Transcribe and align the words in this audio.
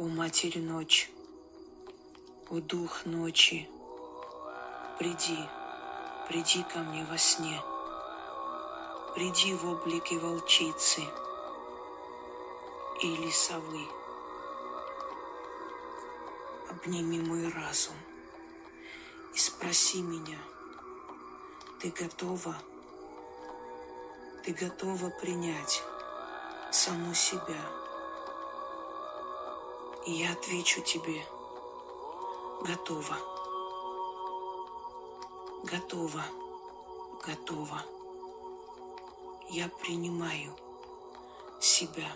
О 0.00 0.04
Матерь 0.04 0.58
Ночь, 0.60 1.10
о 2.48 2.58
Дух 2.58 3.04
Ночи, 3.04 3.68
приди, 4.98 5.38
приди 6.26 6.62
ко 6.62 6.78
мне 6.78 7.04
во 7.04 7.18
сне, 7.18 7.60
приди 9.14 9.52
в 9.52 9.66
облике 9.66 10.18
волчицы 10.18 11.02
или 13.02 13.30
совы. 13.30 13.84
Обними 16.70 17.20
мой 17.20 17.52
разум 17.52 17.96
и 19.34 19.38
спроси 19.38 20.00
меня, 20.00 20.38
ты 21.78 21.90
готова? 21.90 22.56
Ты 24.44 24.54
готова 24.54 25.10
принять 25.10 25.82
саму 26.72 27.12
себя? 27.12 27.89
Я 30.12 30.32
отвечу 30.32 30.80
тебе, 30.80 31.24
готова, 32.62 33.16
готова, 35.62 36.24
готова. 37.24 37.84
Я 39.50 39.68
принимаю 39.68 40.52
себя. 41.60 42.10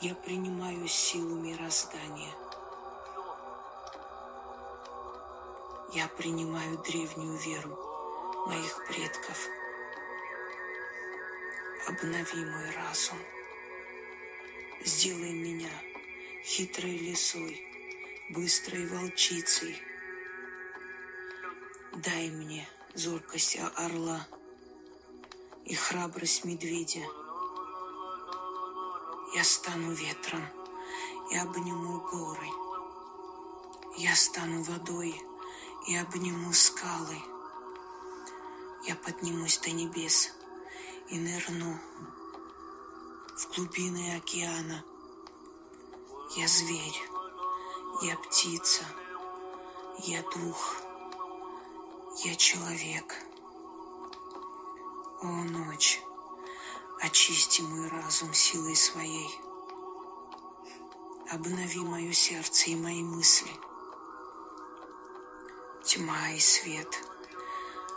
Я 0.00 0.14
принимаю 0.14 0.88
силу 0.88 1.34
мироздания. 1.34 2.32
Я 5.92 6.08
принимаю 6.08 6.78
древнюю 6.78 7.36
веру 7.36 7.78
моих 8.46 8.82
предков. 8.86 9.46
Обнови 11.86 12.46
мой 12.46 12.70
разум. 12.70 13.18
Сделай 14.82 15.34
меня 15.34 15.68
хитрой 16.46 16.96
лисой, 16.96 17.60
быстрой 18.30 18.86
волчицей. 18.86 19.82
Дай 21.92 22.30
мне 22.30 22.68
зоркость 22.94 23.58
орла 23.74 24.28
и 25.64 25.74
храбрость 25.74 26.44
медведя. 26.44 27.02
Я 29.34 29.42
стану 29.42 29.92
ветром 29.92 30.46
и 31.32 31.36
обниму 31.36 32.00
горы. 32.02 32.48
Я 33.96 34.14
стану 34.14 34.62
водой 34.62 35.20
и 35.88 35.96
обниму 35.96 36.52
скалы. 36.52 37.18
Я 38.84 38.94
поднимусь 38.94 39.58
до 39.58 39.72
небес 39.72 40.32
и 41.08 41.18
нырну 41.18 41.76
в 43.36 43.56
глубины 43.56 44.16
океана– 44.16 44.84
я 46.36 46.46
зверь, 46.48 47.02
я 48.02 48.14
птица, 48.18 48.84
я 50.00 50.22
дух, 50.22 50.82
я 52.24 52.34
человек. 52.34 53.16
О, 55.22 55.26
ночь, 55.26 56.02
очисти 57.00 57.62
мой 57.62 57.88
разум 57.88 58.34
силой 58.34 58.76
своей. 58.76 59.40
Обнови 61.30 61.80
мое 61.80 62.12
сердце 62.12 62.70
и 62.70 62.76
мои 62.76 63.02
мысли. 63.02 63.50
Тьма 65.84 66.32
и 66.32 66.38
свет, 66.38 67.02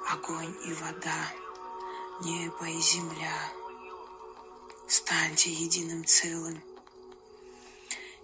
огонь 0.09 0.55
и 0.63 0.73
вода, 0.75 1.33
небо 2.21 2.69
и 2.69 2.79
земля. 2.79 3.51
Станьте 4.87 5.51
единым 5.51 6.05
целым 6.05 6.68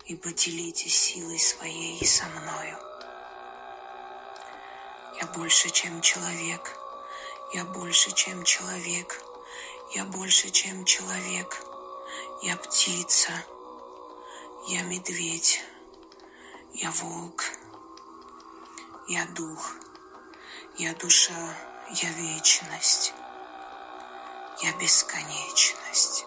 и 0.05 0.15
поделитесь 0.15 0.95
силой 0.95 1.39
своей 1.39 2.05
со 2.05 2.25
мною. 2.25 2.77
Я 5.19 5.25
больше, 5.27 5.69
чем 5.69 6.01
человек. 6.01 6.77
Я 7.53 7.65
больше, 7.65 8.11
чем 8.11 8.43
человек. 8.43 9.23
Я 9.93 10.05
больше, 10.05 10.51
чем 10.51 10.85
человек. 10.85 11.59
Я 12.43 12.55
птица. 12.57 13.31
Я 14.67 14.83
медведь. 14.83 15.61
Я 16.73 16.91
волк. 16.91 17.45
Я 19.07 19.25
дух. 19.27 19.71
Я 20.77 20.93
душа. 20.93 21.55
Я 21.93 22.09
вечность. 22.11 23.13
Я 24.61 24.71
бесконечность. 24.73 26.25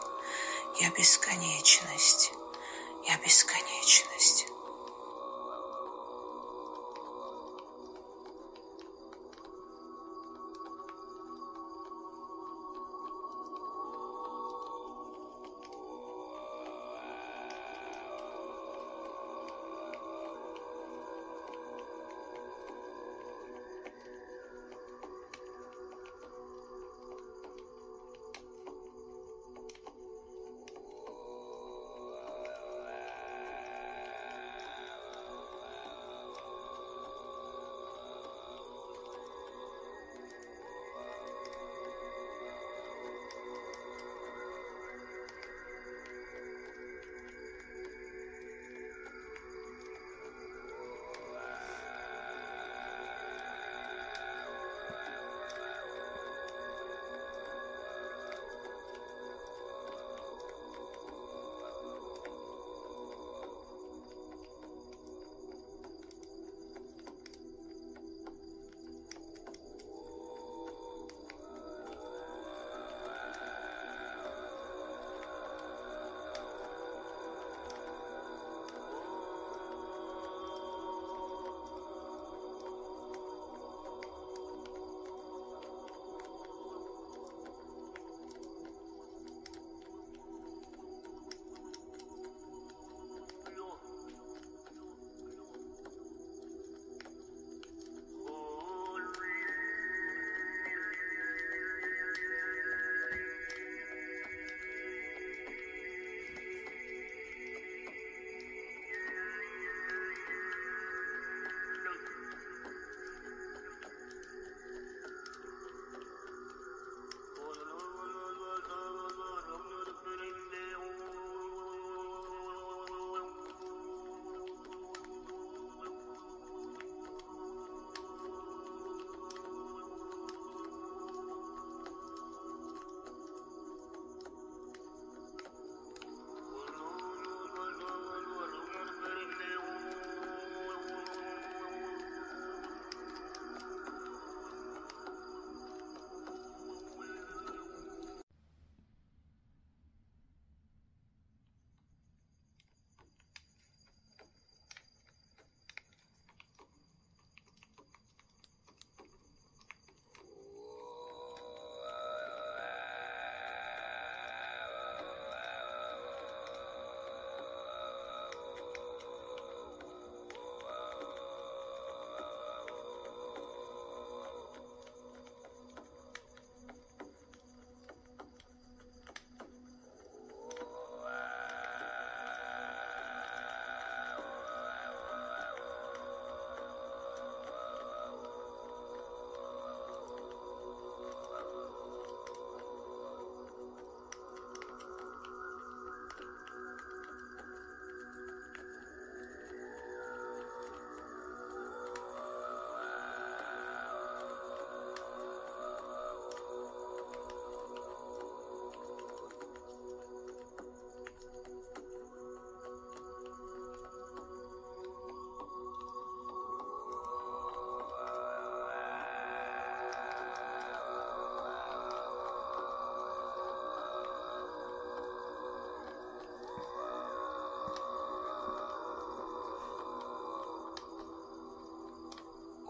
Я 0.80 0.90
бесконечность. 0.90 2.32
Я 3.08 3.16
бесконечность. 3.24 4.48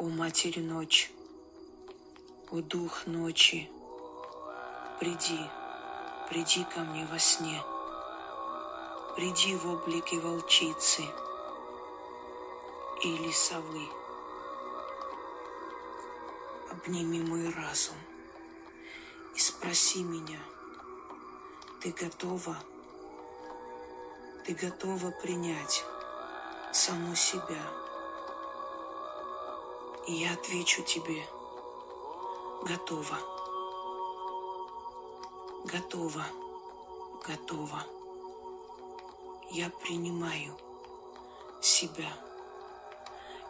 Матерь 0.07 0.61
Ночь, 0.61 1.11
о 2.53 2.61
Дух 2.61 3.07
Ночи, 3.07 3.69
приди, 5.01 5.41
приди 6.31 6.65
ко 6.65 6.81
мне 6.81 7.05
во 7.07 7.19
сне, 7.19 7.61
приди 9.17 9.57
в 9.57 9.67
облике 9.67 10.21
волчицы 10.21 11.03
или 13.03 13.33
совы. 13.33 13.89
Обними 16.71 17.21
мой 17.21 17.53
разум 17.53 17.97
и 19.35 19.39
спроси 19.41 20.05
меня, 20.05 20.39
ты 21.81 21.91
готова? 21.91 22.57
Ты 24.47 24.55
готова 24.55 25.11
принять 25.11 25.85
саму 26.73 27.17
себя? 27.17 27.88
И 30.09 30.13
я 30.15 30.33
отвечу 30.33 30.83
тебе, 30.85 31.23
готова, 32.63 33.19
готова, 35.67 36.25
готова. 37.27 37.85
Я 39.51 39.69
принимаю 39.69 40.57
себя. 41.61 42.11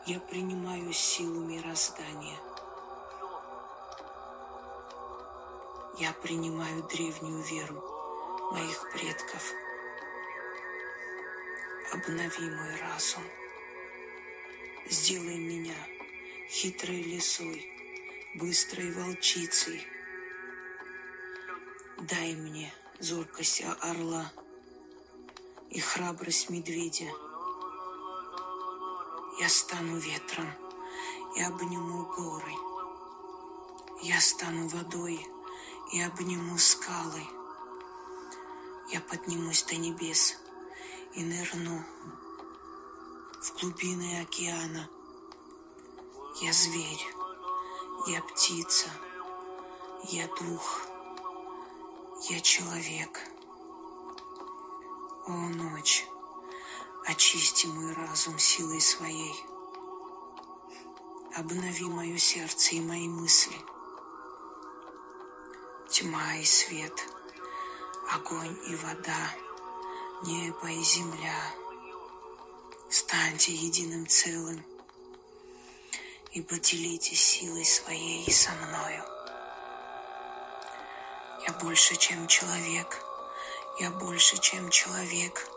Я 0.07 0.19
принимаю 0.19 0.93
силу 0.93 1.45
мироздания. 1.45 2.41
Я 6.01 6.13
принимаю 6.13 6.83
древнюю 6.89 7.41
веру 7.45 7.85
моих 8.51 8.91
предков. 8.91 9.53
Обнови 11.93 12.51
мой 12.51 12.81
разум. 12.81 13.23
Сделай 14.91 15.39
меня 15.39 15.98
хитрой 16.49 17.03
лисой, 17.03 17.71
быстрой 18.35 18.91
волчицей. 18.93 19.87
Дай 21.99 22.35
мне 22.35 22.73
зоркость 23.01 23.63
орла 23.81 24.33
и 25.69 25.79
храбрость 25.79 26.49
медведя. 26.49 27.11
Я 29.39 29.49
стану 29.51 29.99
ветром 29.99 30.51
и 31.37 31.43
обниму 31.43 32.07
горы. 32.07 32.55
Я 34.03 34.19
стану 34.19 34.69
водой 34.69 35.21
и 35.93 36.01
обниму 36.01 36.57
скалы. 36.57 37.23
Я 38.91 39.01
поднимусь 39.03 39.65
до 39.65 39.77
небес 39.77 40.39
и 41.13 41.23
нырну 41.23 41.85
в 43.43 43.61
глубины 43.61 44.23
океана– 44.23 44.89
я 46.41 46.53
зверь, 46.53 47.05
я 48.07 48.23
птица, 48.23 48.89
я 50.05 50.29
дух, 50.29 50.83
я 52.31 52.41
человек. 52.41 53.21
О, 55.27 55.33
ночь, 55.33 56.07
очисти 57.07 57.67
мой 57.67 57.93
разум 57.93 58.39
силой 58.39 58.81
своей. 58.81 59.35
Обнови 61.35 61.85
мое 61.87 62.17
сердце 62.19 62.77
и 62.77 62.81
мои 62.81 63.09
мысли. 63.09 63.57
Тьма 65.91 66.37
и 66.37 66.45
свет, 66.45 67.09
огонь 68.13 68.57
и 68.69 68.77
вода, 68.77 69.35
небо 70.23 70.71
и 70.71 70.83
земля. 70.85 71.55
Станьте 72.89 73.53
единым 73.53 74.07
целым– 74.07 74.65
и 76.33 76.43
поделитесь 76.43 77.23
силой 77.23 77.65
своей 77.65 78.31
со 78.31 78.51
мною. 78.53 79.05
Я 81.47 81.53
больше, 81.55 81.97
чем 81.97 82.27
человек. 82.27 83.03
Я 83.81 83.91
больше, 83.91 84.37
чем 84.39 84.71
человек. 84.71 85.49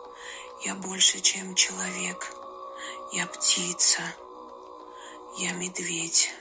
Я 0.64 0.74
больше, 0.74 1.20
чем 1.20 1.54
человек. 1.54 2.32
Я 3.12 3.26
птица. 3.26 4.02
Я 5.36 5.52
медведь. 5.52 6.32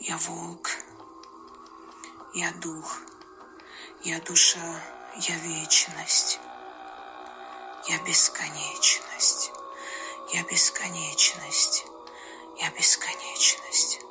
Я 0.00 0.16
волк. 0.16 0.70
Я 2.34 2.52
дух. 2.52 2.98
Я 4.04 4.20
душа. 4.20 4.82
Я 5.20 5.36
вечность. 5.36 6.38
Я 7.88 7.98
бесконечность. 8.04 9.50
Я 10.32 10.42
бесконечность. 10.44 11.86
Я 12.60 12.70
бесконечность. 12.70 14.07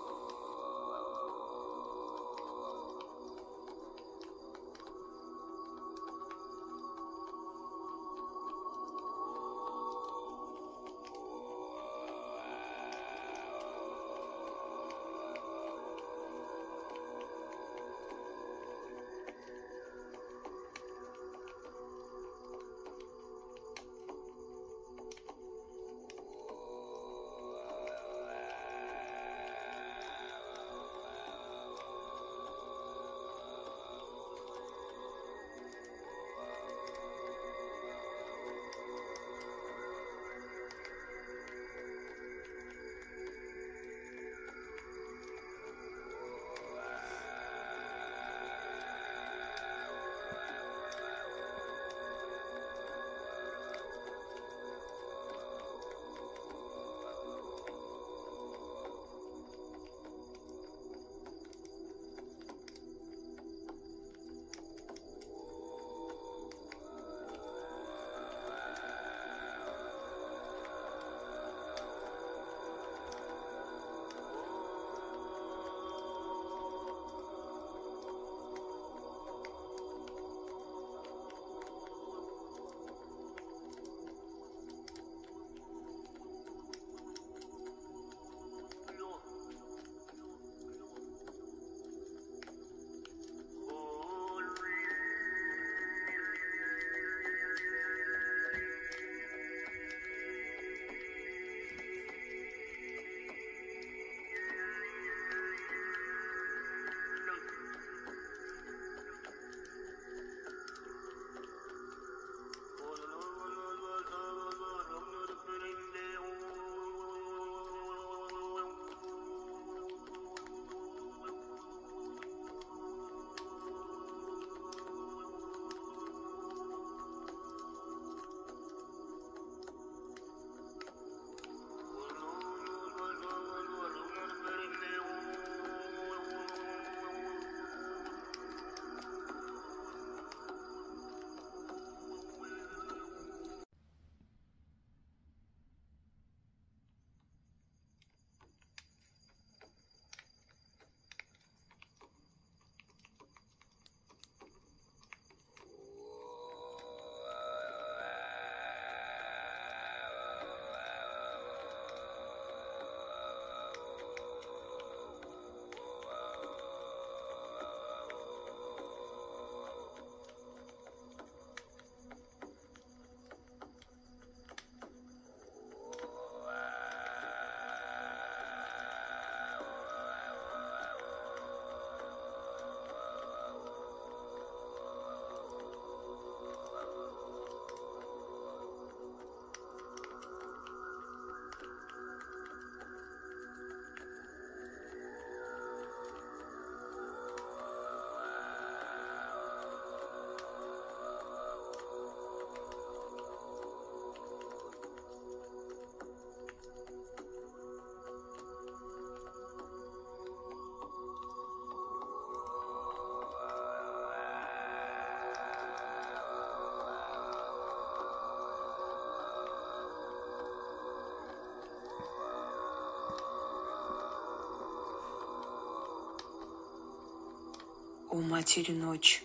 О 228.18 228.20
Матерь 228.20 228.72
Ночь, 228.72 229.24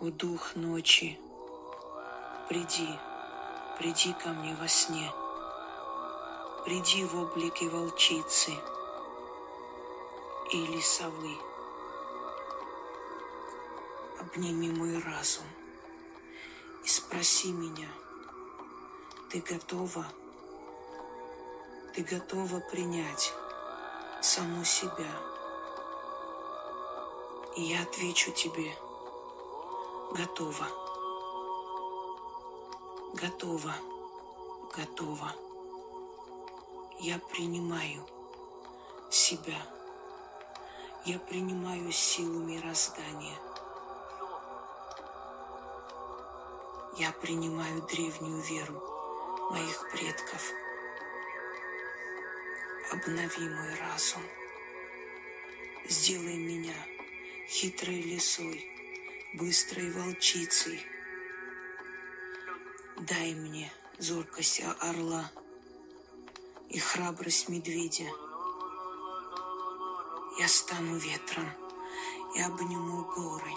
о 0.00 0.10
Дух 0.10 0.56
Ночи, 0.56 1.16
приди, 2.48 2.88
приди 3.78 4.12
ко 4.12 4.30
мне 4.30 4.56
во 4.56 4.66
сне, 4.66 5.08
приди 6.64 7.04
в 7.04 7.16
облике 7.16 7.68
волчицы 7.68 8.50
или 10.52 10.80
совы. 10.80 11.36
Обними 14.18 14.70
мой 14.70 14.98
разум 14.98 15.46
и 16.84 16.88
спроси 16.88 17.52
меня, 17.52 17.88
ты 19.30 19.38
готова? 19.38 20.04
Ты 21.94 22.02
готова 22.02 22.58
принять 22.58 23.32
саму 24.20 24.64
себя? 24.64 25.33
И 27.56 27.62
я 27.62 27.82
отвечу 27.82 28.32
тебе, 28.32 28.74
готова, 30.10 30.66
готова, 33.14 33.72
готова. 34.76 35.32
Я 36.98 37.20
принимаю 37.30 38.04
себя. 39.08 39.56
Я 41.04 41.20
принимаю 41.20 41.92
силу 41.92 42.40
мироздания. 42.40 43.38
Я 46.96 47.12
принимаю 47.12 47.82
древнюю 47.82 48.40
веру 48.42 48.82
моих 49.52 49.90
предков. 49.92 50.50
Обнови 52.90 53.48
мой 53.48 53.74
разум. 53.78 54.22
Сделай 55.88 56.36
меня 56.36 56.74
хитрой 57.48 58.00
лисой, 58.00 58.64
быстрой 59.34 59.90
волчицей. 59.90 60.80
Дай 62.96 63.34
мне 63.34 63.70
зоркость 63.98 64.62
орла 64.80 65.30
и 66.70 66.78
храбрость 66.78 67.48
медведя. 67.48 68.08
Я 70.38 70.48
стану 70.48 70.96
ветром 70.96 71.48
и 72.34 72.40
обниму 72.40 73.04
горы. 73.04 73.52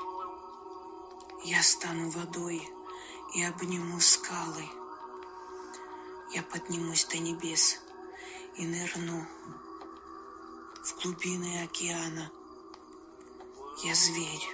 Я 1.44 1.64
стану 1.64 2.10
водой 2.10 2.62
и 3.34 3.44
обниму 3.44 4.00
скалы. 4.00 4.66
Я 6.34 6.44
поднимусь 6.44 7.06
до 7.06 7.18
небес 7.20 7.80
и 8.58 8.66
нырну 8.66 9.26
в 10.84 11.02
глубины 11.02 11.64
океана. 11.64 12.32
Я 13.84 13.94
зверь, 13.94 14.50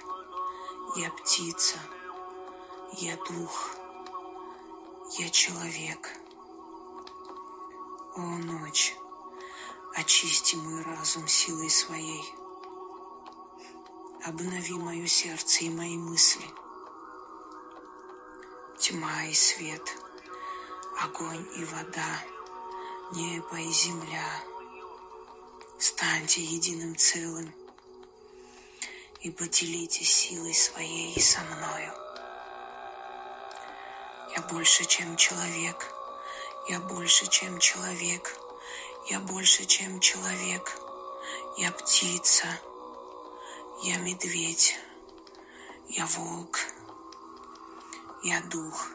я 0.96 1.10
птица, 1.10 1.78
я 2.92 3.16
дух, 3.16 3.76
я 5.18 5.28
человек. 5.30 6.10
О, 8.16 8.20
ночь, 8.20 8.94
очисти 9.94 10.56
мой 10.56 10.82
разум 10.82 11.26
силой 11.26 11.70
своей. 11.70 12.24
Обнови 14.24 14.74
мое 14.74 15.06
сердце 15.06 15.64
и 15.64 15.70
мои 15.70 15.96
мысли– 15.96 16.44
тьма 18.84 19.24
и 19.24 19.32
свет, 19.32 19.96
огонь 21.00 21.46
и 21.56 21.64
вода, 21.64 22.22
небо 23.12 23.56
и 23.58 23.70
земля. 23.70 24.42
Станьте 25.78 26.42
единым 26.42 26.94
целым 26.94 27.50
и 29.24 29.30
поделитесь 29.30 30.14
силой 30.14 30.52
своей 30.52 31.18
со 31.18 31.40
мною. 31.40 31.94
Я 34.36 34.42
больше, 34.42 34.84
чем 34.84 35.16
человек, 35.16 35.90
я 36.68 36.78
больше, 36.78 37.26
чем 37.28 37.58
человек, 37.58 38.38
я 39.08 39.20
больше, 39.20 39.64
чем 39.64 39.98
человек, 40.00 40.78
я 41.56 41.72
птица, 41.72 42.46
я 43.82 43.96
медведь, 43.96 44.76
я 45.88 46.04
волк, 46.04 46.58
я 48.24 48.42
дух, 48.42 48.88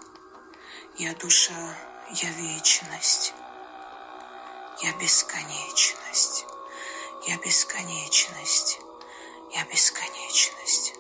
я 1.00 1.16
душа, 1.16 1.76
я 2.14 2.30
вечность, 2.34 3.34
я 4.84 4.94
бесконечность, 4.94 6.46
я 7.26 7.36
бесконечность, 7.38 8.80
я 9.56 9.66
бесконечность. 9.66 10.99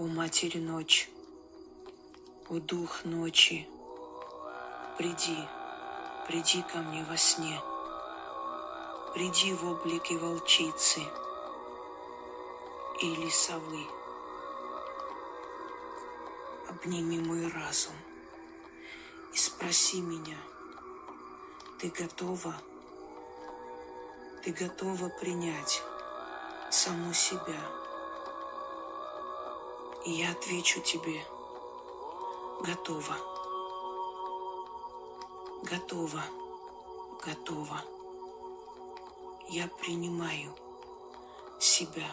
О 0.00 0.06
Матерь 0.06 0.56
Ночь, 0.58 1.10
о 2.48 2.58
Дух 2.58 3.04
Ночи, 3.04 3.68
приди, 4.96 5.36
приди 6.26 6.62
ко 6.62 6.78
мне 6.78 7.04
во 7.04 7.18
сне, 7.18 7.60
приди 9.12 9.52
в 9.52 9.62
облике 9.70 10.16
волчицы 10.16 11.02
или 13.02 13.28
совы. 13.28 13.84
Обними 16.70 17.18
мой 17.18 17.46
разум 17.48 17.96
и 19.34 19.36
спроси 19.36 20.00
меня, 20.00 20.38
ты 21.78 21.90
готова? 21.90 22.54
Ты 24.42 24.52
готова 24.52 25.10
принять 25.10 25.82
саму 26.70 27.12
себя? 27.12 27.89
И 30.04 30.12
я 30.12 30.30
отвечу 30.30 30.80
тебе, 30.80 31.22
готова, 32.62 33.16
готова, 35.62 36.22
готова. 37.22 37.82
Я 39.48 39.68
принимаю 39.68 40.54
себя. 41.58 42.06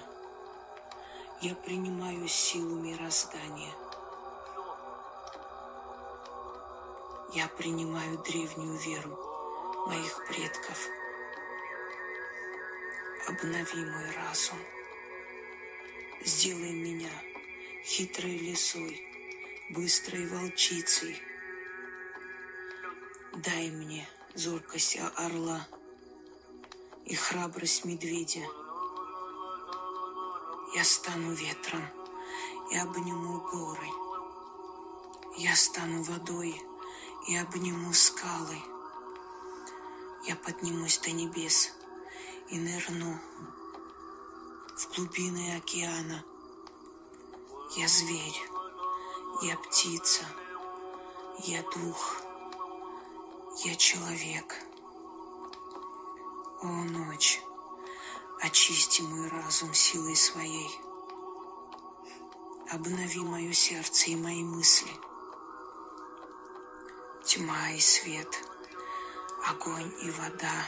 Я 1.40 1.56
принимаю 1.56 2.28
силу 2.28 2.76
мироздания. 2.76 3.74
Я 7.34 7.48
принимаю 7.48 8.18
древнюю 8.18 8.78
веру 8.80 9.18
моих 9.88 10.28
предков. 10.28 10.90
Обнови 13.30 13.86
мой 13.86 14.12
разум. 14.12 14.58
Сделай 16.26 16.74
меня 16.74 17.12
хитрой 17.88 18.38
лисой, 18.38 19.02
быстрой 19.70 20.28
волчицей. 20.28 21.22
Дай 23.34 23.72
мне 23.72 24.06
зоркость 24.36 24.98
орла 25.16 25.66
и 27.06 27.16
храбрость 27.16 27.86
медведя. 27.86 28.46
Я 30.76 30.84
стану 30.84 31.32
ветром 31.32 31.86
и 32.74 32.78
обниму 32.78 33.40
горы. 33.40 33.88
Я 35.38 35.56
стану 35.56 36.04
водой 36.04 36.62
и 37.30 37.38
обниму 37.38 37.94
скалы. 37.94 38.58
Я 40.26 40.36
поднимусь 40.36 40.98
до 40.98 41.12
небес 41.12 41.74
и 42.50 42.60
нырну 42.60 43.18
в 44.76 44.94
глубины 44.94 45.56
океана– 45.56 46.26
я 47.78 47.88
зверь, 47.88 48.42
я 49.44 49.56
птица, 49.56 50.26
я 51.44 51.62
дух, 51.62 52.24
я 53.64 53.76
человек. 53.76 54.56
О, 56.64 56.66
ночь, 56.66 57.40
очисти 58.42 59.04
мой 59.04 59.30
разум 59.30 59.76
силой 59.76 60.16
своей. 60.16 60.72
Обнови 62.72 63.20
мое 63.20 63.54
сердце 63.54 64.10
и 64.10 64.16
мои 64.16 64.44
мысли. 64.44 64.92
Тьма 67.26 67.74
и 67.74 67.80
свет, 67.80 68.44
огонь 69.48 69.94
и 70.02 70.10
вода, 70.10 70.66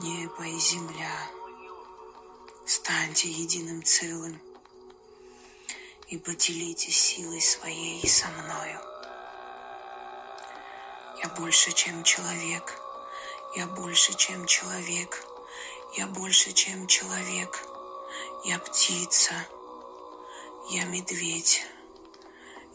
небо 0.00 0.44
и 0.44 0.58
земля. 0.58 1.30
Станьте 2.66 3.30
единым 3.30 3.84
целым– 3.84 4.40
и 6.08 6.16
поделитесь 6.16 6.98
силой 6.98 7.40
своей 7.40 8.06
со 8.08 8.28
мною. 8.28 8.80
Я 11.22 11.28
больше, 11.36 11.72
чем 11.72 12.02
человек. 12.02 12.80
Я 13.54 13.66
больше, 13.66 14.14
чем 14.14 14.46
человек. 14.46 15.24
Я 15.96 16.06
больше, 16.06 16.52
чем 16.52 16.86
человек. 16.86 17.62
Я 18.44 18.58
птица. 18.58 19.34
Я 20.70 20.84
медведь. 20.84 21.66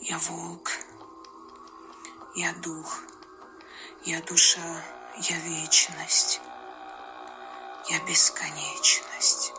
Я 0.01 0.19
волк. 0.19 0.71
Я 2.35 2.53
дух. 2.53 2.99
Я 4.05 4.21
душа. 4.21 4.83
Я 5.21 5.37
вечность. 5.37 6.39
Я 7.89 7.99
бесконечность. 7.99 9.53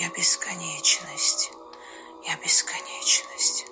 Я 0.00 0.08
бесконечность. 0.10 1.52
Я 2.28 2.36
бесконечность. 2.36 3.66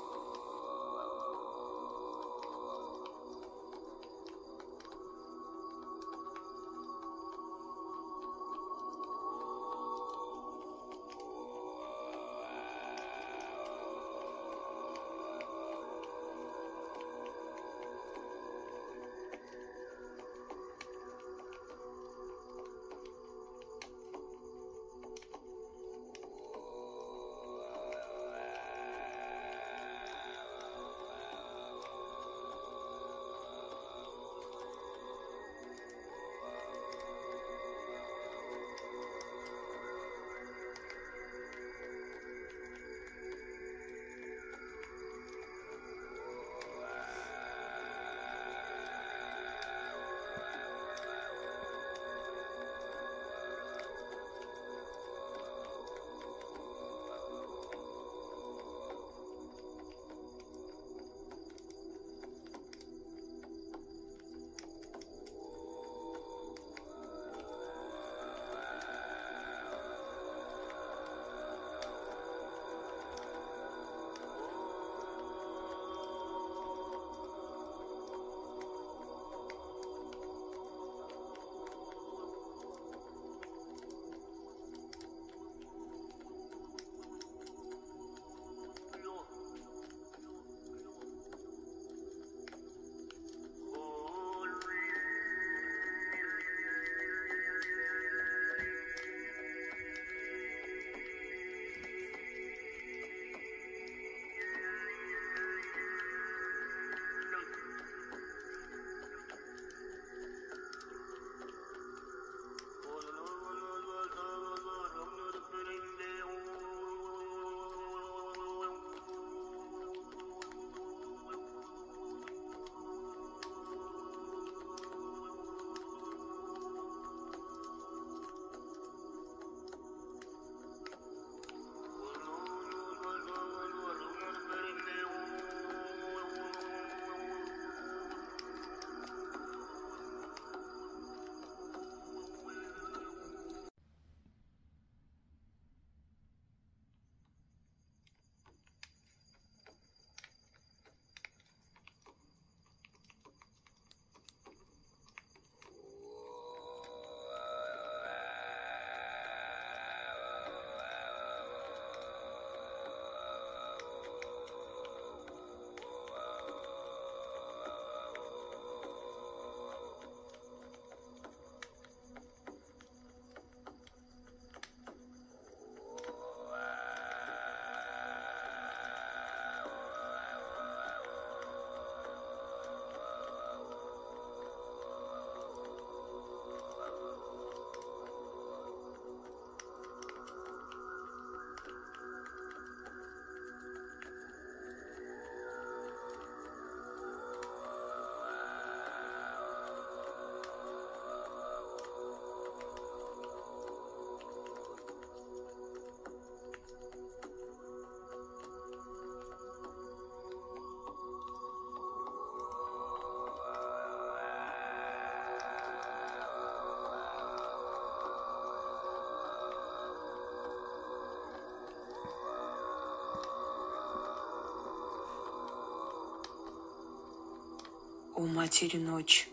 О 228.16 228.22
Матерь 228.22 228.78
Ночь, 228.78 229.28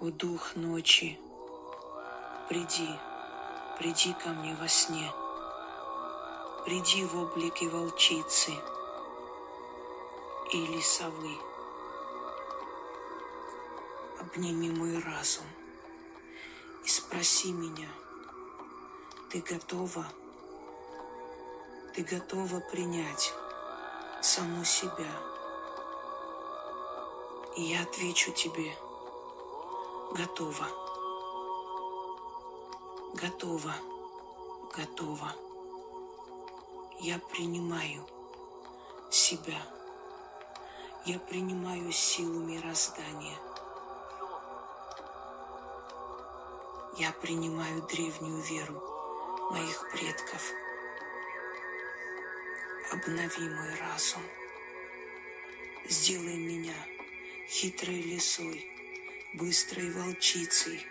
о 0.00 0.10
Дух 0.10 0.54
Ночи, 0.54 1.18
приди, 2.46 2.90
приди 3.78 4.12
ко 4.12 4.28
мне 4.28 4.54
во 4.60 4.68
сне, 4.68 5.10
приди 6.66 7.06
в 7.06 7.16
облике 7.16 7.66
волчицы 7.70 8.52
или 10.52 10.78
совы. 10.82 11.34
Обними 14.20 14.68
мой 14.68 14.98
разум 15.02 15.46
и 16.84 16.88
спроси 16.88 17.50
меня, 17.50 17.88
ты 19.30 19.40
готова? 19.40 20.06
Ты 21.94 22.04
готова 22.04 22.60
принять 22.60 23.32
саму 24.20 24.66
себя? 24.66 25.37
И 27.58 27.62
я 27.62 27.82
отвечу 27.82 28.30
тебе, 28.30 28.72
готова, 30.12 30.68
готова, 33.14 33.74
готова. 34.76 35.32
Я 37.00 37.18
принимаю 37.18 38.06
себя. 39.10 39.60
Я 41.04 41.18
принимаю 41.18 41.90
силу 41.90 42.38
мироздания. 42.44 43.36
Я 46.96 47.10
принимаю 47.10 47.82
древнюю 47.88 48.40
веру 48.42 48.80
моих 49.50 49.90
предков. 49.90 50.52
Обнови 52.92 53.48
мой 53.48 53.74
разум. 53.80 54.22
Сделай 55.88 56.36
меня 56.36 56.97
хитрой 57.48 58.02
лисой, 58.02 58.70
быстрой 59.32 59.90
волчицей. 59.90 60.86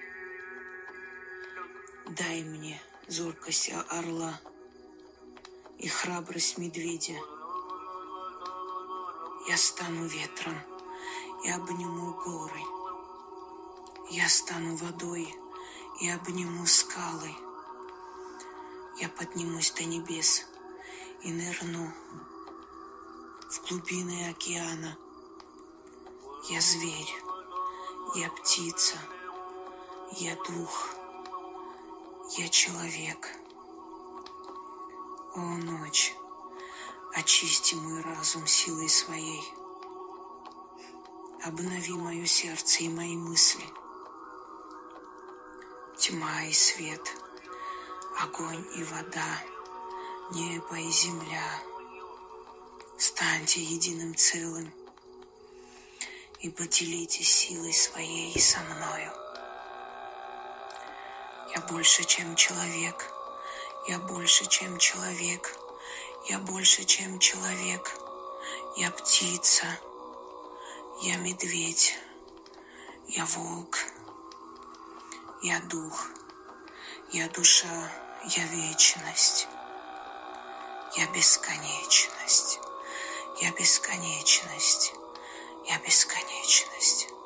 Дай 2.07 2.43
мне 2.43 2.81
зоркость 3.07 3.69
орла 3.89 4.41
и 5.77 5.87
храбрость 5.87 6.57
медведя. 6.57 7.13
Я 9.47 9.55
стану 9.55 10.07
ветром 10.07 10.59
и 11.45 11.49
обниму 11.51 12.13
горы. 12.25 12.61
Я 14.09 14.27
стану 14.27 14.75
водой 14.77 15.31
и 16.01 16.09
обниму 16.09 16.65
скалы. 16.65 17.31
Я 18.99 19.09
поднимусь 19.09 19.71
до 19.73 19.83
небес 19.83 20.47
и 21.21 21.31
нырну 21.31 21.93
в 23.51 23.69
глубины 23.69 24.29
океана– 24.29 24.97
я 26.49 26.61
зверь, 26.61 27.13
я 28.15 28.29
птица, 28.29 28.95
я 30.11 30.33
дух, 30.35 30.95
я 32.37 32.47
человек. 32.47 33.35
О, 35.35 35.39
ночь, 35.39 36.15
очисти 37.13 37.75
мой 37.75 38.01
разум 38.01 38.47
силой 38.47 38.87
своей. 38.87 39.43
Обнови 41.43 41.93
мое 41.93 42.25
сердце 42.25 42.83
и 42.83 42.89
мои 42.89 43.17
мысли. 43.17 43.65
Тьма 45.97 46.45
и 46.45 46.53
свет, 46.53 47.13
огонь 48.21 48.65
и 48.75 48.83
вода, 48.85 49.43
небо 50.31 50.77
и 50.77 50.89
земля. 50.91 51.61
Станьте 52.97 53.61
единым 53.61 54.15
целым– 54.15 54.71
и 56.39 56.49
поделитесь 56.49 57.29
силой 57.29 57.73
своей 57.73 58.39
со 58.39 58.59
мною. 58.59 59.11
Я 61.55 61.61
больше, 61.61 62.03
чем 62.03 62.35
человек. 62.35 63.11
Я 63.87 63.99
больше, 63.99 64.45
чем 64.45 64.77
человек. 64.77 65.57
Я 66.29 66.39
больше, 66.39 66.83
чем 66.83 67.19
человек. 67.19 67.97
Я 68.75 68.91
птица. 68.91 69.65
Я 71.01 71.17
медведь. 71.17 71.97
Я 73.07 73.25
волк. 73.25 73.77
Я 75.41 75.59
дух. 75.61 76.07
Я 77.11 77.27
душа. 77.29 77.91
Я 78.25 78.45
вечность. 78.47 79.47
Я 80.95 81.07
бесконечность. 81.07 82.59
Я 83.41 83.51
бесконечность. 83.51 84.93
Я 85.69 85.77
бесконечность. 85.79 87.16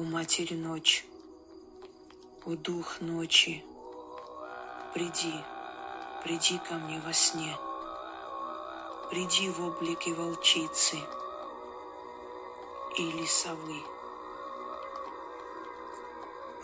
О 0.00 0.02
Матери 0.02 0.54
Ночь, 0.54 1.04
о 2.46 2.54
Дух 2.54 3.02
Ночи, 3.02 3.62
приди, 4.94 5.34
приди 6.24 6.58
ко 6.66 6.76
мне 6.76 6.98
во 7.04 7.12
сне, 7.12 7.54
приди 9.10 9.50
в 9.50 9.60
облике 9.60 10.14
волчицы 10.14 10.96
или 12.96 13.26
совы. 13.26 13.76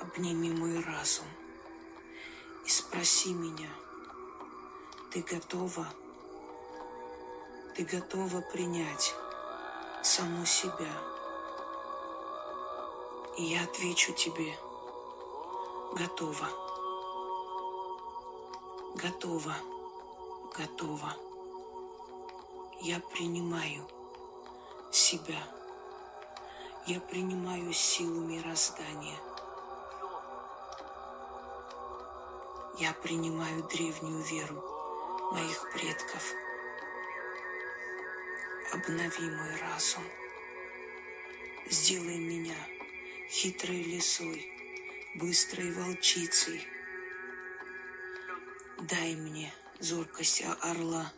Обними 0.00 0.50
мой 0.52 0.82
разум 0.82 1.26
и 2.64 2.70
спроси 2.70 3.34
меня, 3.34 3.68
ты 5.12 5.20
готова? 5.20 5.86
Ты 7.74 7.84
готова 7.84 8.40
принять 8.40 9.14
саму 10.02 10.46
себя? 10.46 11.15
И 13.36 13.42
я 13.42 13.64
отвечу 13.64 14.14
тебе, 14.14 14.56
готова, 15.92 16.48
готова, 18.94 19.54
готова. 20.56 21.14
Я 22.80 22.98
принимаю 23.00 23.86
себя. 24.90 25.36
Я 26.86 26.98
принимаю 26.98 27.74
силу 27.74 28.20
мироздания. 28.22 29.18
Я 32.78 32.94
принимаю 33.02 33.64
древнюю 33.64 34.22
веру 34.22 34.64
моих 35.32 35.72
предков. 35.72 36.32
Обнови 38.72 39.30
мой 39.30 39.56
разум. 39.60 40.04
Сделай 41.68 42.18
меня 42.18 42.56
хитрой 43.28 43.82
лисой, 43.82 44.46
быстрой 45.16 45.72
волчицей. 45.72 46.66
Дай 48.78 49.16
мне 49.16 49.52
зоркость 49.80 50.42
орла 50.60 51.12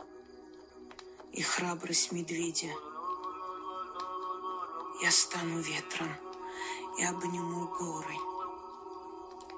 и 1.33 1.43
храбрость 1.43 2.13
медведя. 2.13 2.73
Я 5.03 5.11
стану 5.11 5.61
ветром 5.61 6.13
и 6.99 7.05
обниму 7.05 7.69
горы. 7.69 8.17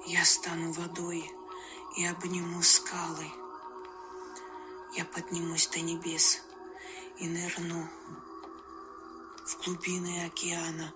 Я 0.06 0.24
стану 0.24 0.72
водой 0.72 1.30
и 1.96 2.04
обниму 2.04 2.62
скалы. 2.62 3.26
Я 4.96 5.04
поднимусь 5.04 5.68
до 5.68 5.80
небес 5.80 6.42
и 7.18 7.28
нырну 7.28 7.88
в 9.46 9.64
глубины 9.64 10.26
океана. 10.26 10.92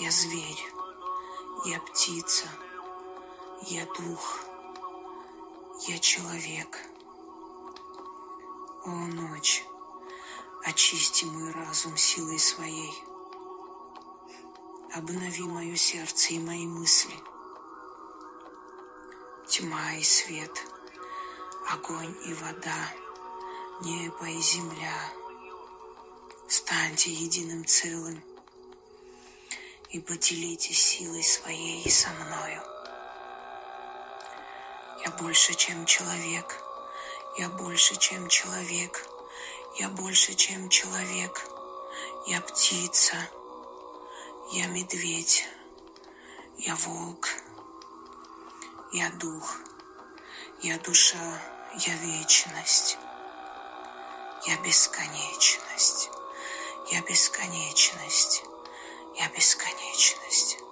Я 0.00 0.10
зверь, 0.10 0.72
я 1.66 1.80
птица, 1.80 2.46
я 3.62 3.86
дух, 3.86 4.40
я 5.88 5.98
человек. 5.98 6.78
О, 8.84 8.90
ночь, 8.90 9.64
очисти 10.64 11.24
мой 11.24 11.52
разум 11.52 11.96
силой 11.96 12.38
своей. 12.38 12.94
Обнови 14.94 15.44
мое 15.44 15.76
сердце 15.76 16.34
и 16.34 16.38
мои 16.38 16.66
мысли– 16.66 17.14
тьма 19.54 19.94
и 19.94 20.02
свет, 20.02 20.66
огонь 21.70 22.16
и 22.24 22.34
вода, 22.34 22.92
небо 23.82 24.26
и 24.26 24.40
земля. 24.40 25.12
Станьте 26.48 27.12
единым 27.12 27.64
целым 27.64 28.20
и 29.94 30.00
поделитесь 30.00 30.82
силой 30.82 31.22
своей 31.22 31.88
со 31.90 32.10
мною. 32.10 32.62
Я 35.04 35.10
больше, 35.12 35.54
чем 35.54 35.86
человек, 35.86 36.60
я 37.38 37.48
больше, 37.48 37.96
чем 37.96 38.28
человек, 38.28 39.08
я 39.78 39.88
больше, 39.88 40.34
чем 40.34 40.68
человек, 40.68 41.48
я 42.26 42.40
птица, 42.40 43.16
я 44.52 44.66
медведь, 44.66 45.46
я 46.58 46.74
волк– 46.74 47.28
я 48.94 49.10
дух, 49.10 49.56
я 50.62 50.78
душа, 50.78 51.42
я 51.78 51.94
вечность, 51.96 52.96
я 54.46 54.56
бесконечность, 54.58 56.10
я 56.92 57.00
бесконечность, 57.02 58.44
я 59.16 59.28
бесконечность. 59.28 60.63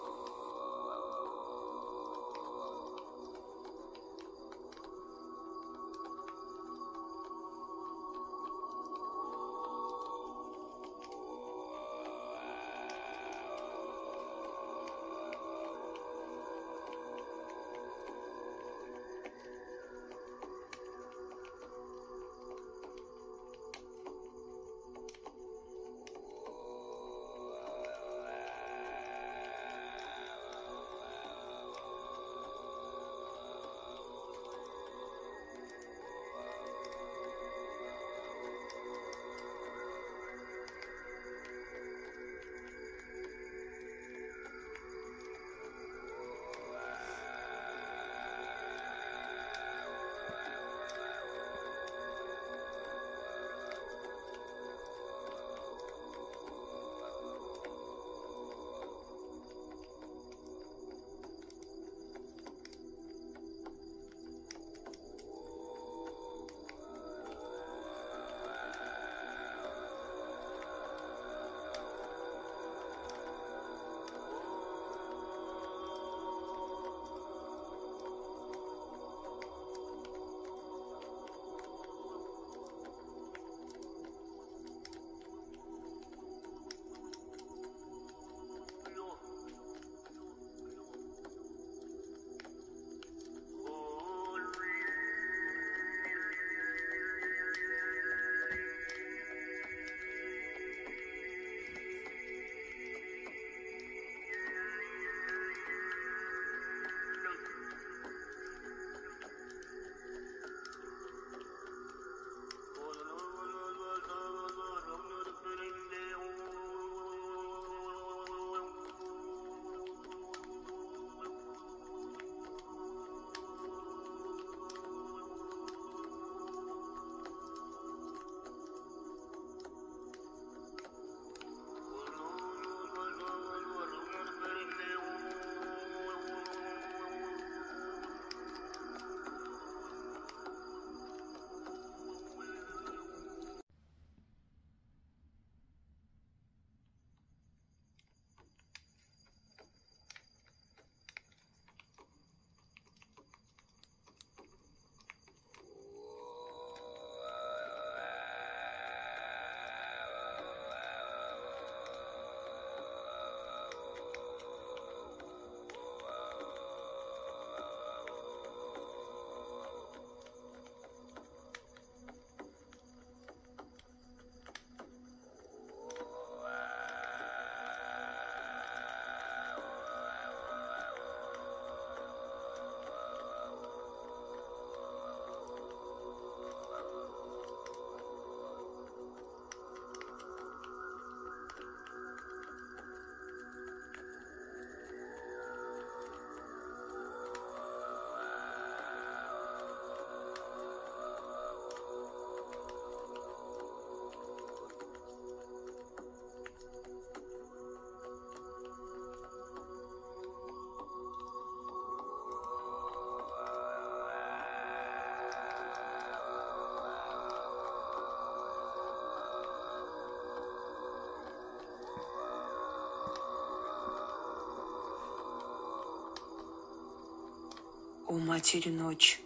О 228.13 228.19
Матерь 228.19 228.69
Ночь, 228.69 229.23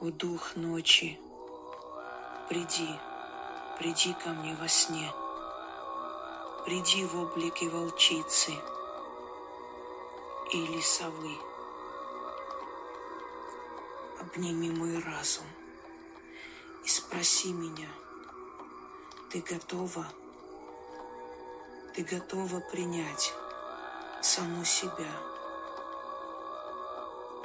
о 0.00 0.10
Дух 0.10 0.56
Ночи, 0.56 1.20
приди, 2.48 2.88
приди 3.78 4.14
ко 4.14 4.30
мне 4.30 4.56
во 4.58 4.66
сне, 4.68 5.12
приди 6.64 7.04
в 7.04 7.14
облике 7.14 7.68
волчицы 7.68 8.52
или 10.50 10.80
совы. 10.80 11.36
Обними 14.18 14.70
мой 14.70 14.98
разум 15.00 15.44
и 16.86 16.88
спроси 16.88 17.52
меня, 17.52 17.90
ты 19.30 19.42
готова? 19.42 20.06
Ты 21.94 22.02
готова 22.02 22.60
принять 22.60 23.34
саму 24.22 24.64
себя? 24.64 25.31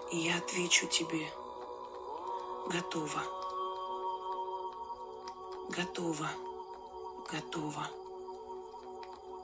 И 0.10 0.18
я 0.20 0.38
отвечу 0.38 0.88
тебе, 0.88 1.30
готова, 2.68 3.22
готова, 5.70 6.30
готова. 7.30 7.90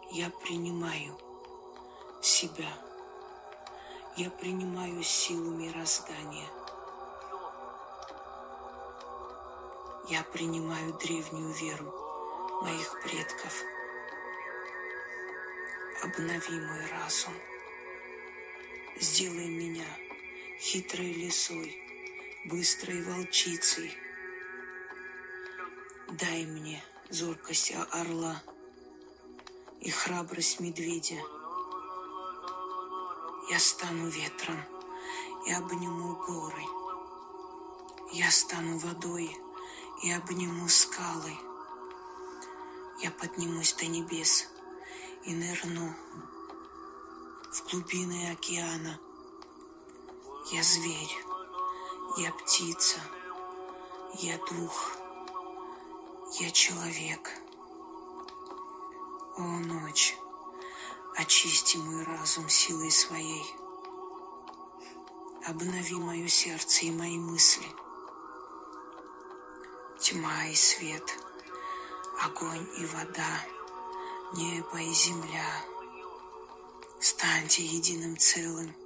Я 0.10 0.30
принимаю 0.30 1.18
себя. 2.22 2.70
Я 4.16 4.30
принимаю 4.30 5.04
силу 5.04 5.52
мироздания. 5.52 6.48
Я 10.08 10.24
принимаю 10.24 10.94
древнюю 10.94 11.52
веру 11.54 11.94
моих 12.62 13.02
предков. 13.02 13.64
Обнови 16.04 16.60
мой 16.60 16.86
разум. 16.92 17.34
Сделай 19.00 19.48
меня 19.48 19.86
хитрой 20.64 21.12
лисой, 21.12 21.78
быстрой 22.46 23.04
волчицей. 23.04 23.94
Дай 26.10 26.46
мне 26.46 26.82
зоркость 27.10 27.74
орла 27.92 28.42
и 29.82 29.90
храбрость 29.90 30.62
медведя. 30.62 31.22
Я 33.50 33.60
стану 33.60 34.08
ветром 34.08 34.58
и 35.46 35.52
обниму 35.52 36.16
горы. 36.26 36.64
Я 38.14 38.32
стану 38.32 38.78
водой 38.78 39.36
и 40.02 40.14
обниму 40.14 40.70
скалы. 40.70 41.34
Я 43.02 43.12
поднимусь 43.12 43.74
до 43.74 43.86
небес 43.88 44.48
и 45.26 45.34
нырну 45.36 45.94
в 47.52 47.70
глубины 47.70 48.32
океана– 48.32 48.98
я 50.52 50.62
зверь, 50.62 51.26
я 52.18 52.32
птица, 52.34 53.00
я 54.16 54.38
дух, 54.38 54.92
я 56.40 56.52
человек. 56.52 57.32
О, 59.38 59.42
ночь, 59.42 60.18
очисти 61.16 61.78
мой 61.78 62.04
разум 62.04 62.50
силой 62.50 62.92
своей. 62.92 63.56
Обнови 65.48 65.96
мое 65.96 66.28
сердце 66.28 66.86
и 66.86 66.92
мои 66.92 67.18
мысли. 67.18 67.66
Тьма 70.00 70.48
и 70.48 70.56
свет, 70.56 71.18
огонь 72.22 72.68
и 72.78 72.86
вода, 72.86 73.46
небо 74.34 74.78
и 74.78 74.92
земля. 74.94 75.66
Станьте 77.00 77.64
единым 77.64 78.18
целым– 78.18 78.76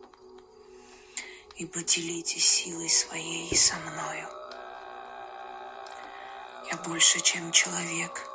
и 1.58 1.66
поделитесь 1.66 2.48
силой 2.48 2.90
своей 2.90 3.56
со 3.56 3.76
мною. 3.78 4.30
Я 6.70 6.78
больше, 6.78 7.20
чем 7.20 7.52
человек. 7.52 8.30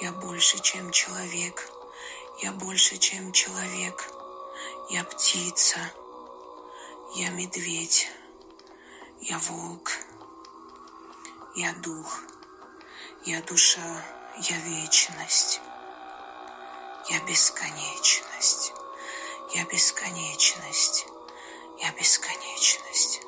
Я 0.00 0.12
больше, 0.12 0.60
чем 0.60 0.90
человек. 0.92 1.68
Я 2.42 2.52
больше, 2.52 2.96
чем 2.98 3.32
человек. 3.32 4.08
Я 4.90 5.02
птица. 5.04 5.78
Я 7.16 7.30
медведь. 7.30 8.08
Я 9.20 9.38
волк. 9.38 9.90
Я 11.56 11.72
дух. 11.74 12.20
Я 13.24 13.40
душа. 13.42 14.04
Я 14.42 14.58
вечность. 14.58 15.60
Я 17.08 17.20
бесконечность. 17.20 18.72
Я 19.54 19.64
бесконечность. 19.64 21.06
Я 21.84 21.92
бесконечность. 21.92 23.20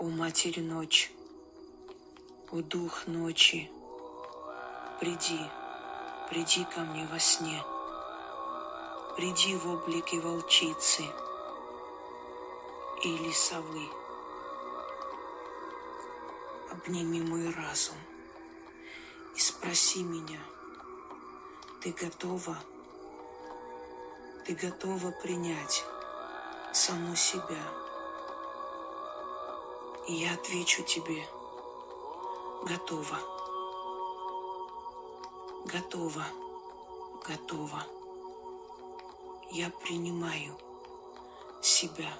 О 0.00 0.04
Матерь 0.04 0.62
Ночь, 0.62 1.12
о 2.50 2.62
Дух 2.62 3.06
Ночи, 3.06 3.70
приди, 4.98 5.38
приди 6.30 6.64
ко 6.64 6.80
мне 6.80 7.06
во 7.12 7.18
сне, 7.18 7.62
приди 9.14 9.54
в 9.56 9.68
облике 9.68 10.18
волчицы 10.18 11.02
или 13.04 13.30
совы. 13.30 13.86
Обними 16.70 17.20
мой 17.20 17.52
разум 17.52 17.98
и 19.36 19.38
спроси 19.38 20.02
меня, 20.02 20.40
ты 21.82 21.92
готова? 21.92 22.56
Ты 24.46 24.54
готова 24.54 25.10
принять 25.10 25.84
саму 26.72 27.14
себя? 27.14 27.89
Я 30.12 30.34
отвечу 30.34 30.82
тебе, 30.82 31.24
готова, 32.64 33.16
готова, 35.66 36.24
готова. 37.24 37.86
Я 39.52 39.70
принимаю 39.70 40.58
себя. 41.62 42.12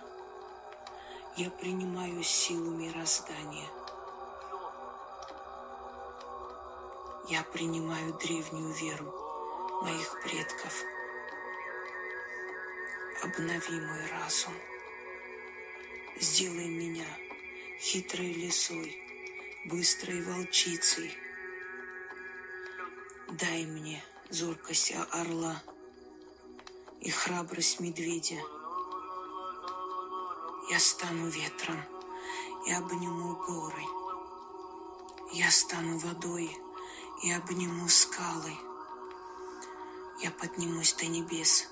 Я 1.36 1.50
принимаю 1.50 2.22
силу 2.22 2.70
мироздания. 2.70 3.68
Я 7.28 7.42
принимаю 7.42 8.14
древнюю 8.18 8.72
веру 8.72 9.12
моих 9.82 10.22
предков. 10.22 10.84
Обнови 13.24 13.80
мой 13.80 14.06
разум. 14.12 14.54
Сделай 16.20 16.68
меня 16.68 17.06
хитрой 17.80 18.34
лисой, 18.34 18.94
быстрой 19.64 20.22
волчицей. 20.22 21.16
Дай 23.30 23.64
мне 23.64 24.04
зоркость 24.28 24.92
орла 25.10 25.62
и 27.00 27.08
храбрость 27.08 27.80
медведя. 27.80 28.36
Я 30.70 30.78
стану 30.78 31.30
ветром 31.30 31.82
и 32.66 32.72
обниму 32.72 33.36
горы. 33.36 33.84
Я 35.32 35.50
стану 35.50 35.96
водой 36.00 36.54
и 37.22 37.32
обниму 37.32 37.88
скалы. 37.88 38.52
Я 40.22 40.30
поднимусь 40.32 40.92
до 40.92 41.06
небес 41.06 41.66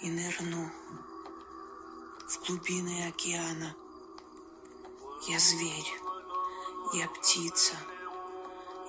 и 0.00 0.08
нырну 0.08 0.70
в 2.26 2.46
глубины 2.46 3.06
океана– 3.06 3.76
я 5.28 5.40
зверь, 5.40 6.00
я 6.92 7.08
птица, 7.08 7.74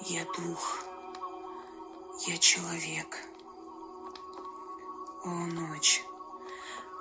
я 0.01 0.23
дух, 0.25 0.83
я 2.27 2.37
человек. 2.37 3.17
О, 5.23 5.29
ночь, 5.29 6.03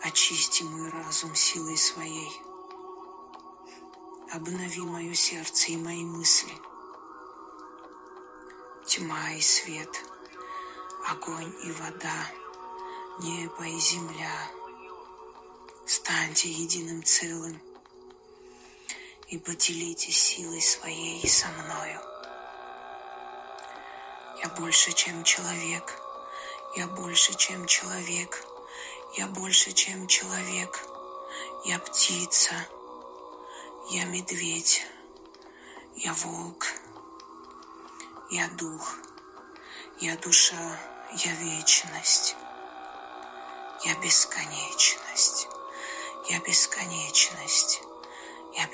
очисти 0.03 0.63
мой 0.63 0.89
разум 0.89 1.35
силой 1.35 1.77
своей. 1.77 2.33
Обнови 4.33 4.81
мое 4.81 5.13
сердце 5.13 5.73
и 5.73 5.77
мои 5.77 6.05
мысли. 6.05 6.53
Тьма 8.87 9.33
и 9.33 9.41
свет, 9.43 10.03
огонь 11.11 11.55
и 11.63 11.73
вода, 11.73 12.27
небо 13.21 13.67
и 13.67 13.79
земля. 13.79 14.51
Станьте 15.85 16.49
единым 16.51 17.05
целым– 17.05 17.61
и 19.29 19.39
поделитесь 19.39 20.19
силой 20.19 20.63
своей 20.63 21.29
со 21.29 21.49
мною. 21.49 22.01
Я 24.43 24.49
больше, 24.51 24.93
чем 24.93 25.25
человек. 25.25 26.01
Я 26.77 26.87
больше, 26.87 27.35
чем 27.35 27.67
человек. 27.67 28.45
Я 29.17 29.27
больше, 29.27 29.73
чем 29.73 30.07
человек. 30.07 30.87
Я 31.65 31.79
птица. 31.79 32.55
Я 33.91 34.05
медведь. 34.05 34.87
Я 35.97 36.13
волк. 36.13 36.67
Я 38.31 38.49
дух. 38.49 38.97
Я 39.99 40.17
душа. 40.17 40.79
Я 41.25 41.33
вечность. 41.37 42.37
Я 43.85 43.95
бесконечность. 43.97 45.49
Я 46.29 46.39
бесконечность. 46.41 47.83
Я 48.59 48.67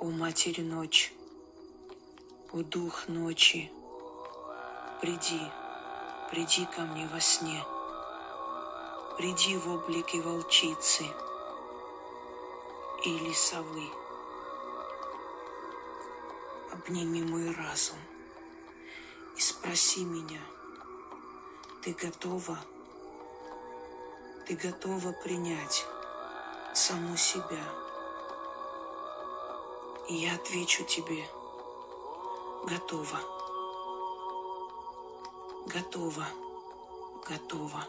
бесконечность. 0.00 0.18
Матерь 0.18 0.62
Ночь, 0.62 1.12
о 2.52 2.62
Дух 2.62 3.08
Ночи, 3.08 3.70
приди, 5.00 5.40
приди 6.30 6.66
ко 6.66 6.82
мне 6.82 7.08
во 7.08 7.20
сне, 7.20 7.62
приди 9.16 9.56
в 9.56 9.68
облике 9.68 10.20
волчицы 10.20 11.04
или 13.04 13.32
совы. 13.32 13.88
Обними 16.72 17.22
мой 17.22 17.52
разум 17.54 17.98
и 19.36 19.40
спроси 19.40 20.04
меня, 20.04 20.40
ты 21.82 21.92
готова? 21.92 22.58
Ты 24.46 24.56
готова 24.56 25.12
принять 25.12 25.84
саму 26.74 27.16
себя? 27.16 27.87
И 30.08 30.14
я 30.14 30.36
отвечу 30.36 30.84
тебе, 30.84 31.28
готова, 32.64 33.20
готова, 35.66 36.26
готова. 37.28 37.84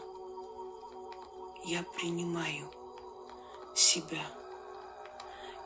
Я 1.64 1.82
принимаю 1.82 2.70
себя. 3.74 4.22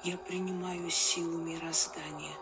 Я 0.05 0.17
принимаю 0.17 0.91
силу 0.91 1.39
мироздания. 1.39 2.37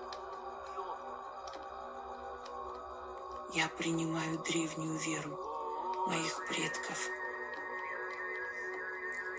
Я 3.54 3.68
принимаю 3.68 4.38
древнюю 4.40 4.98
веру 4.98 5.38
моих 6.06 6.46
предков. 6.48 7.08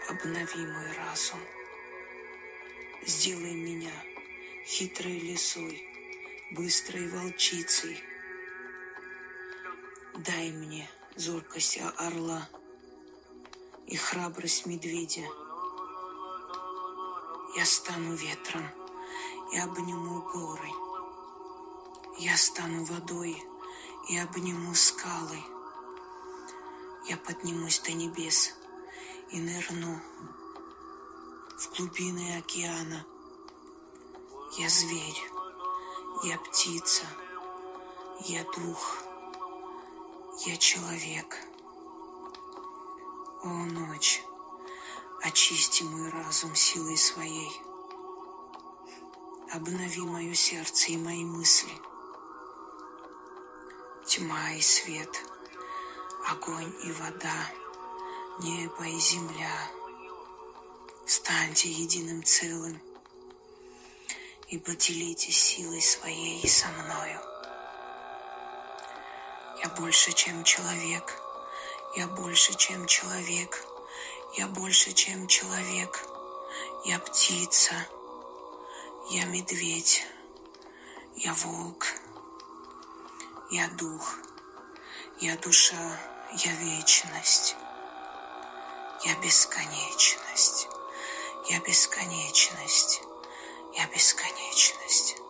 Обнови 0.10 0.66
мой 0.66 0.92
разум. 0.98 1.40
Сделай 3.06 3.54
меня 3.54 4.13
хитрой 4.66 5.20
лисой, 5.20 5.84
быстрой 6.52 7.10
волчицей. 7.10 8.02
Дай 10.16 10.52
мне 10.52 10.90
зоркость 11.16 11.80
орла 11.98 12.48
и 13.88 13.96
храбрость 13.98 14.66
медведя. 14.66 15.24
Я 17.58 17.66
стану 17.66 18.16
ветром 18.16 18.68
и 19.52 19.58
обниму 19.60 20.22
горы. 20.22 20.70
Я 22.20 22.38
стану 22.38 22.86
водой 22.86 23.36
и 24.10 24.18
обниму 24.18 24.74
скалы. 24.76 25.40
Я 27.10 27.18
поднимусь 27.18 27.80
до 27.82 27.92
небес 27.92 28.56
и 29.32 29.40
нырну 29.40 30.00
в 31.60 31.76
глубины 31.76 32.38
океана. 32.38 33.06
Я 34.58 34.70
зверь, 34.70 35.22
я 36.24 36.38
птица, 36.38 37.06
я 38.20 38.44
дух, 38.44 38.98
я 40.46 40.58
человек. 40.58 41.38
О, 43.44 43.48
ночь, 43.48 44.24
очисти 45.22 45.84
мой 45.84 46.10
разум 46.10 46.56
силой 46.56 46.98
своей. 46.98 47.52
Обнови 49.52 50.02
мое 50.02 50.34
сердце 50.34 50.92
и 50.92 50.98
мои 50.98 51.24
мысли– 51.24 51.74
тьма 54.06 54.52
и 54.52 54.62
свет, 54.62 55.10
огонь 56.30 56.72
и 56.84 56.92
вода, 56.92 57.50
небо 58.40 58.86
и 58.86 59.00
земля. 59.00 59.72
Станьте 61.08 61.70
единым 61.70 62.24
целым 62.24 62.80
и 64.54 64.60
поделитесь 64.60 65.38
силой 65.38 65.82
своей 65.82 66.48
со 66.48 66.68
мною. 66.68 67.20
Я 69.64 69.70
больше, 69.70 70.12
чем 70.14 70.44
человек, 70.44 71.20
я 71.96 72.08
больше, 72.08 72.54
чем 72.54 72.86
человек, 72.86 73.66
я 74.38 74.48
больше, 74.48 74.94
чем 74.94 75.26
человек, 75.28 76.08
я 76.86 77.00
птица, 77.00 77.74
я 79.10 79.26
медведь, 79.26 80.06
я 81.18 81.34
волк— 81.34 81.88
я 83.54 83.68
дух, 83.78 84.18
я 85.20 85.36
душа, 85.38 86.00
я 86.38 86.52
вечность, 86.56 87.56
я 89.04 89.16
бесконечность, 89.16 90.68
я 91.50 91.60
бесконечность, 91.60 93.04
я 93.76 93.88
бесконечность. 93.88 95.23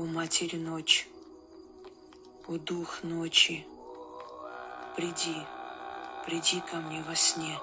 О 0.00 0.04
Матери 0.06 0.56
Ночь, 0.56 1.06
о 2.48 2.56
Дух 2.56 3.02
Ночи, 3.02 3.66
приди, 4.96 5.36
приди 6.24 6.62
ко 6.62 6.76
мне 6.76 7.04
во 7.06 7.14
сне, 7.14 7.60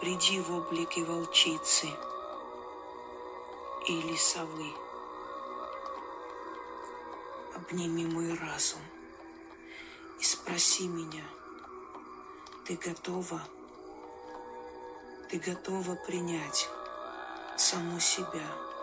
приди 0.00 0.40
в 0.40 0.50
облике 0.50 1.04
волчицы 1.04 1.88
или 3.86 4.16
совы. 4.16 4.72
Обними 7.54 8.06
мой 8.06 8.32
разум 8.38 8.80
и 10.18 10.24
спроси 10.24 10.88
меня, 10.88 11.24
ты 12.64 12.76
готова? 12.76 13.42
Ты 15.28 15.38
готова 15.38 15.96
принять 15.96 16.66
саму 17.58 18.00
себя? 18.00 18.77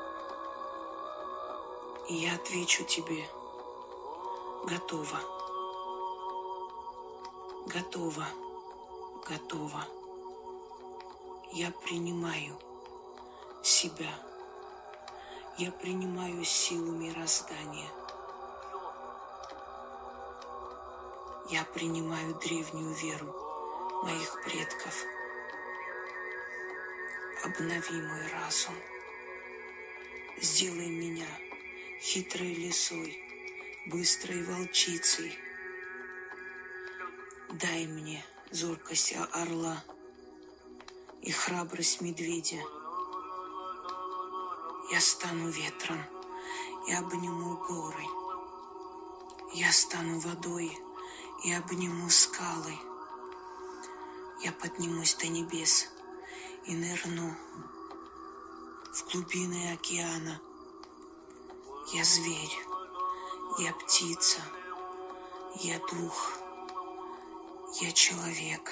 И 2.07 2.13
я 2.13 2.35
отвечу 2.35 2.83
тебе, 2.83 3.27
готова, 4.67 5.19
готова, 7.65 8.27
готова. 9.27 9.87
Я 11.51 11.71
принимаю 11.71 12.59
себя. 13.63 14.13
Я 15.57 15.71
принимаю 15.71 16.43
силу 16.43 16.91
мироздания. 16.91 17.89
Я 21.49 21.63
принимаю 21.73 22.35
древнюю 22.35 22.93
веру 22.93 23.33
моих 24.03 24.43
предков. 24.43 25.05
Обнови 27.43 28.01
мой 28.01 28.27
разум. 28.31 28.75
Сделай 30.37 30.89
меня 30.89 31.27
хитрой 32.05 32.53
лисой, 32.53 33.19
быстрой 33.87 34.43
волчицей. 34.43 35.35
Дай 37.51 37.87
мне 37.87 38.23
зоркость 38.51 39.15
орла 39.31 39.83
и 41.23 41.31
храбрость 41.31 42.01
медведя. 42.01 42.61
Я 44.91 44.99
стану 44.99 45.49
ветром 45.49 45.99
и 46.87 46.93
обниму 46.93 47.57
горы. 47.67 48.05
Я 49.55 49.71
стану 49.71 50.19
водой 50.19 50.77
и 51.43 51.51
обниму 51.53 52.07
скалы. 52.11 52.77
Я 54.43 54.51
поднимусь 54.51 55.15
до 55.15 55.27
небес 55.27 55.89
и 56.67 56.75
нырну 56.75 57.35
в 58.93 59.11
глубины 59.11 59.73
океана– 59.73 60.39
я 61.93 62.03
зверь, 62.03 62.57
я 63.59 63.71
птица, 63.73 64.39
я 65.55 65.77
дух, 65.79 66.39
я 67.79 67.91
человек. 67.91 68.71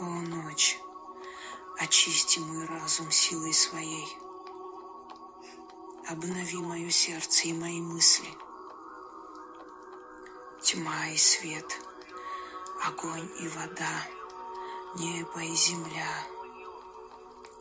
О, 0.00 0.04
ночь, 0.04 0.78
очисти 1.78 2.40
мой 2.40 2.66
разум 2.66 3.10
силой 3.12 3.54
своей. 3.54 4.18
Обнови 6.08 6.58
мое 6.58 6.90
сердце 6.90 7.48
и 7.48 7.52
мои 7.52 7.80
мысли. 7.80 8.28
Тьма 10.60 11.08
и 11.10 11.16
свет, 11.16 11.80
огонь 12.84 13.30
и 13.38 13.48
вода, 13.48 14.06
небо 14.96 15.40
и 15.40 15.54
земля. 15.54 16.26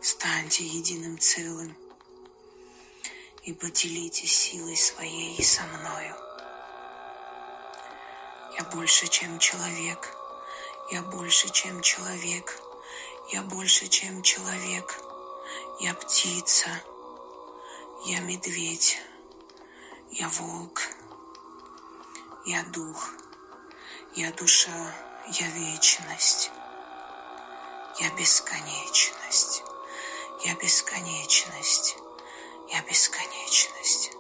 Станьте 0.01 0.65
единым 0.65 1.19
целым– 1.19 1.75
и 3.45 3.53
поделитесь 3.53 4.35
силой 4.35 4.75
своей 4.75 5.41
со 5.43 5.61
мною. 5.63 6.15
Я 8.57 8.63
больше, 8.73 9.07
чем 9.07 9.37
человек. 9.37 10.17
Я 10.91 11.03
больше, 11.03 11.49
чем 11.49 11.81
человек. 11.81 12.59
Я 13.31 13.43
больше, 13.43 13.87
чем 13.87 14.23
человек. 14.23 14.99
Я 15.79 15.93
птица. 15.93 16.69
Я 18.05 18.19
медведь. 18.21 18.99
Я 20.11 20.27
волк. 20.29 20.81
Я 22.47 22.63
дух. 22.63 23.11
Я 24.15 24.31
душа. 24.31 24.95
Я 25.33 25.47
вечность. 25.49 26.49
Я 27.99 28.09
бесконечность. 28.15 29.63
Я 30.43 30.55
бесконечность. 30.55 31.97
Я 32.67 32.81
бесконечность. 32.81 34.14